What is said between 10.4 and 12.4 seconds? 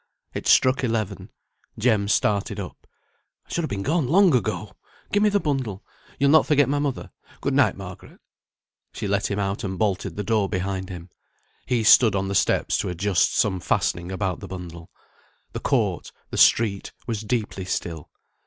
behind him. He stood on the